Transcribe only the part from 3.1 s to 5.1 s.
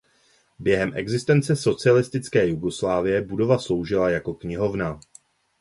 budova sloužila jako knihovna.